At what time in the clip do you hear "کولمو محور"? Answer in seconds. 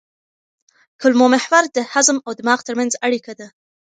0.99-1.63